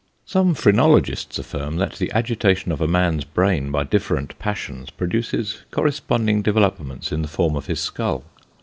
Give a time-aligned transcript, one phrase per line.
[0.25, 6.41] Some phrenologists affirm, that the agitation of a man's brain by different passions, produces corresponding
[6.41, 8.23] developments in the form of his skull.